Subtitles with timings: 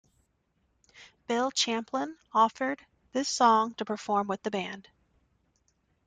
[1.27, 2.79] Bill Champlin offered
[3.11, 4.87] this song to perform with the band.